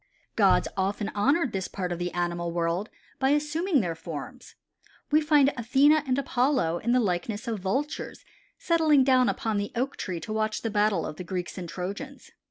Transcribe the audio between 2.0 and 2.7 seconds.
animal